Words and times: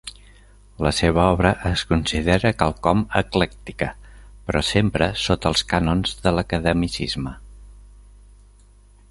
La 0.85 0.91
seva 0.99 1.25
obra 1.33 1.51
es 1.71 1.83
considera 1.91 2.51
quelcom 2.61 3.03
eclèctica 3.21 3.91
però 4.49 4.63
sempre 4.71 5.11
sota 5.27 5.53
els 5.55 5.65
cànons 5.75 6.17
de 6.25 6.35
l’academicisme. 6.39 7.37